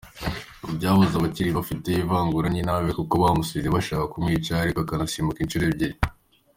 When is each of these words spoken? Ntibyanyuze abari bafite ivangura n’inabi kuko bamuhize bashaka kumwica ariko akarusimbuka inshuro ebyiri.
Ntibyanyuze 0.61 1.13
abari 1.17 1.43
bafite 1.57 1.89
ivangura 2.03 2.47
n’inabi 2.51 2.89
kuko 2.99 3.13
bamuhize 3.23 3.67
bashaka 3.75 4.11
kumwica 4.11 4.51
ariko 4.63 4.79
akarusimbuka 4.81 5.39
inshuro 5.41 5.65
ebyiri. 5.67 5.95